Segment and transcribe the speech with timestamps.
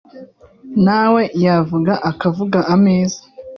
[0.85, 3.21] nawe yavuga akavuga ameza